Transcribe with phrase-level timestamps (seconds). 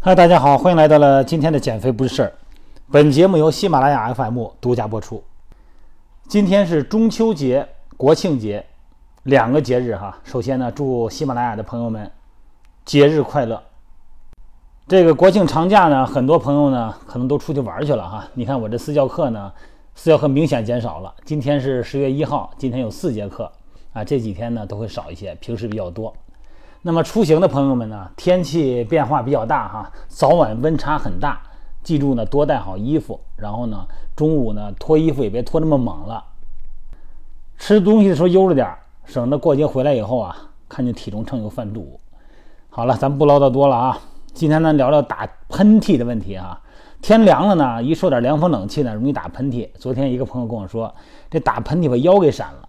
[0.00, 2.32] 嗨，大家好，欢迎来到了今天的减肥不是事儿。
[2.90, 5.22] 本节目由喜马拉雅 FM 独家播出。
[6.26, 8.64] 今天是中秋节、国庆节
[9.24, 10.18] 两个节日哈。
[10.24, 12.10] 首先呢，祝喜马拉雅的朋友们
[12.86, 13.62] 节日快乐。
[14.88, 18.26] 这个国庆长假呢，很多朋友呢可能都出去玩去了哈。
[18.32, 19.52] 你看我这私教课呢，
[19.94, 21.14] 私教课明显减少了。
[21.26, 23.52] 今天是十月一号，今天有四节课
[23.92, 26.14] 啊，这几天呢都会少一些，平时比较多。
[26.86, 31.40] 那么出行的朋友们呢，天气变化比较大哈，早晚温差很大，
[31.82, 36.22] 记住呢多带好衣服，然后呢中午呢脱衣服也别脱那么猛了，
[37.56, 38.68] 吃东西的时候悠着点，
[39.06, 40.36] 省得过节回来以后啊，
[40.68, 41.98] 看见体重秤又犯肚。
[42.68, 43.98] 好了，咱不唠叨多了啊，
[44.34, 46.60] 今天呢聊聊打喷嚏的问题啊。
[47.00, 49.66] 天凉了呢，一受点凉风冷气呢，容易打喷嚏。
[49.78, 50.94] 昨天一个朋友跟我说，
[51.30, 52.68] 这打喷嚏把腰给闪了。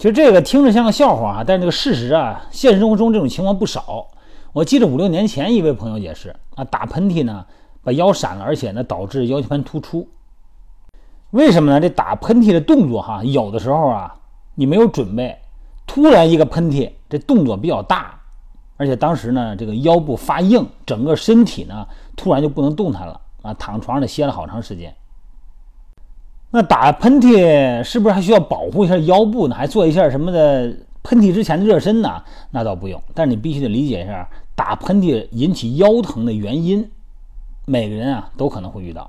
[0.00, 4.06] 其实这个听着像个笑话啊，但是这个事实啊，现实生活中这种情况不少。
[4.54, 7.44] 我记得五六年前一位朋友也是啊，打喷嚏呢
[7.82, 10.08] 把腰闪了，而且呢导致腰间盘突出。
[11.32, 11.78] 为什么呢？
[11.78, 14.16] 这打喷嚏的动作哈，有的时候啊
[14.54, 15.38] 你没有准备，
[15.86, 18.18] 突然一个喷嚏，这动作比较大，
[18.78, 24.96] 而且当时呢这个腰部发硬，整个身体呢突然就不能动弹了啊，躺床上歇了好长时间。
[26.52, 29.54] 那打喷嚏是不是还需要保护一下腰部呢？
[29.54, 32.22] 还做一下什么的喷嚏之前的热身呢？
[32.50, 36.90] 那倒不用，但是你必须得理解一下打喷嚏引起腰疼的原因。
[37.66, 39.08] 每个人啊都可能会遇到。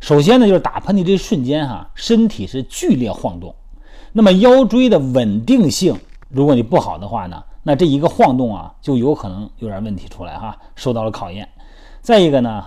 [0.00, 3.54] 首先呢，就是打喷嚏这一瞬间哈，身体是剧烈晃动，
[4.12, 5.96] 那么腰椎的稳定性，
[6.28, 11.48] 如果你不好的话呢，那这一个晃动啊就有可能有点问题出来哈，受到了考验。
[12.00, 12.64] 再一个呢。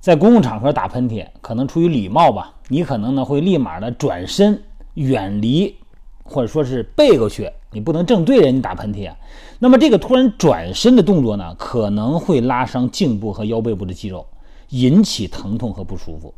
[0.00, 4.62] 在公共场合打喷嚏，可能出于礼貌吧，你可能呢会立马的转身
[4.94, 5.74] 远离，
[6.22, 9.16] 或者说是背过去，你不能正对人家打喷嚏啊。
[9.58, 14.26] 那么这个突然转身的动作呢，可能会拉伤颈部和腰背部的肌肉，
[14.68, 16.34] 引起疼痛和不舒服。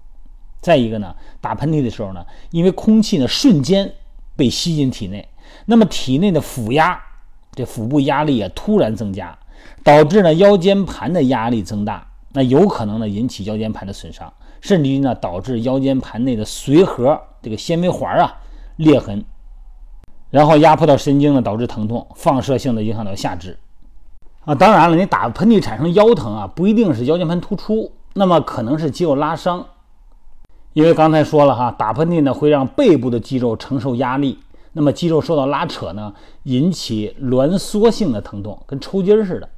[0.60, 3.92] 再一个呢，打喷嚏的时候呢，因为空气呢瞬间
[4.36, 5.28] 被吸进体内，
[5.66, 7.00] 那么体内的腹压，
[7.54, 9.38] 这腹部压力啊突然增加，
[9.82, 12.06] 导致呢腰间盘的压力增大。
[12.32, 18.38] 那有可能呢引起腰间盘的损伤，甚至于呢导致腰间盘内的髓核这个纤维环啊
[18.76, 19.24] 裂痕，
[20.30, 23.58] 然后压迫到神经呢，导致疼痛，放射性的影响到下肢。
[24.44, 29.66] 啊，当然了，你打喷嚏产生腰疼啊，不一定是腰间盘突出，那么可能是肌肉拉伤。
[30.72, 34.38] 因为刚才说了哈，打喷嚏呢会让背部的肌肉承受压力，
[34.72, 36.14] 那么肌肉受到拉扯呢，
[36.44, 39.48] 引起挛缩性的疼痛，跟抽筋似的。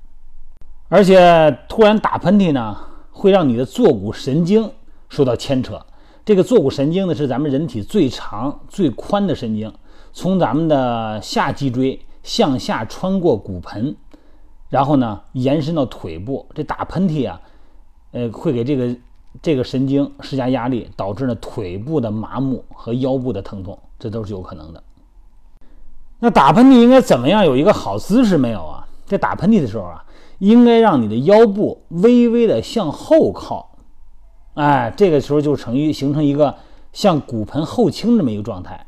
[0.92, 2.76] 而且突然打喷嚏呢，
[3.12, 4.70] 会让你的坐骨神经
[5.08, 5.80] 受到牵扯。
[6.22, 9.72] 这个坐骨神经呢，是咱们人体最长最宽的神经，
[10.12, 13.97] 从咱们的下脊椎向下穿过骨盆，
[14.69, 16.47] 然后呢延伸到腿部。
[16.54, 17.41] 这打喷嚏啊，
[18.10, 18.94] 呃，会给这个
[19.41, 24.82] 这个神经施加压力，导致呢腿部的麻木和腰部的疼痛，这都是有可能的。
[26.19, 28.81] 那打喷嚏应该怎么样有一个好姿势没有啊？
[29.12, 30.05] 在打喷嚏的时候啊。
[30.39, 33.77] 应该让你的腰部微微的向后靠，
[34.55, 36.56] 哎，这个时候就成于形成一个
[36.93, 38.84] 像骨盆后倾这么一个状态，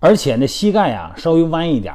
[0.00, 1.94] 而且呢膝盖呀稍微弯一点，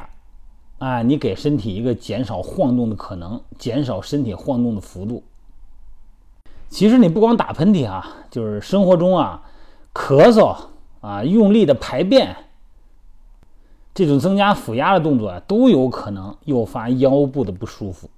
[0.78, 5.22] 哎，你给身体一个减少晃动的可能，减少身体晃动的幅度。
[6.70, 9.42] 其实你不光打喷嚏啊，就是生活中啊，
[9.92, 10.56] 咳嗽
[11.02, 12.34] 啊，用力的排便，
[13.96, 18.10] 这种增加腹压的动作啊，都有可能诱发腰部的不舒服。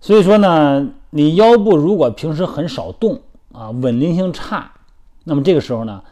[0.00, 3.20] 所以说呢，你腰部如果平时很少动
[3.52, 4.72] 啊，稳定性差，
[5.24, 6.02] 那么这个时候呢，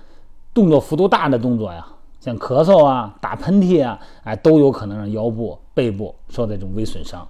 [0.52, 1.86] 动作幅度大的动作呀，
[2.20, 7.26] 像咳嗽啊、打喷嚏啊，哎，都有可能让腰部、背部受到这种微损伤。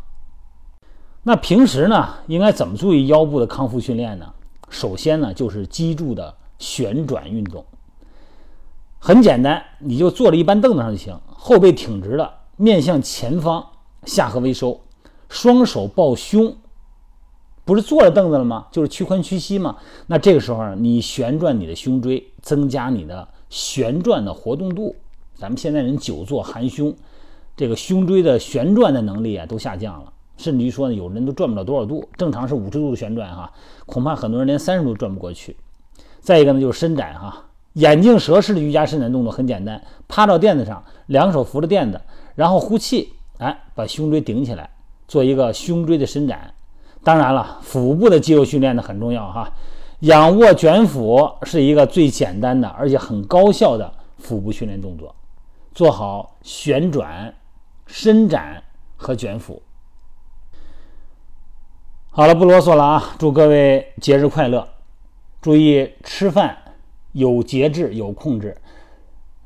[1.22, 4.34] 那平时呢，应该怎么注意腰部的康复训练呢？
[4.69, 7.65] 首先呢，就是脊柱的旋转运动。
[9.03, 13.66] 很简单，你就坐着一般凳子上就行，后背挺直了，面向前方，
[14.04, 14.78] 下颌微收。
[15.30, 16.54] 双手抱胸，
[17.65, 18.66] 不是坐着凳子了吗？
[18.71, 19.77] 就是屈髋屈膝嘛。
[20.07, 24.95] 那这个时候你旋转你的胸椎，增加你的旋转的活动度。
[25.34, 26.95] 咱们现在人久坐含胸，
[27.57, 32.07] 这个胸椎的旋转的能力啊都下降了，甚至于说呢，有人都转不了多少度。
[32.19, 33.51] 正常是五十度的旋转哈，
[33.86, 35.57] 恐怕很多人连三十度转不过去。
[36.21, 42.01] 再一个呢，就是伸展哈，眼镜蛇式的瑜伽伸展动作很简单，趴到垫子上，两手扶着垫子，
[42.34, 44.69] 然后呼气，哎，把胸椎顶起来。
[45.07, 46.55] 做一个胸椎的伸展，
[47.03, 49.53] 当然了，腹部的肌肉训练呢很重要哈。
[50.01, 55.15] 仰卧卷腹是一个最简单的而且很高效的腹部训练动作。
[55.75, 57.34] 做好旋转、
[57.87, 58.63] 伸展
[58.97, 59.63] 和卷腹。
[62.11, 63.15] 好了，不啰嗦了啊！
[63.19, 64.69] 祝各位节日快乐，
[65.41, 66.57] 注意吃饭
[67.12, 68.57] 有节制、有控制。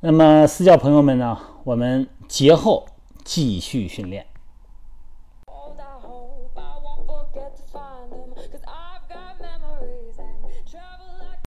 [0.00, 2.86] 那么私教朋友们呢，我们节后
[3.24, 4.26] 继续训练。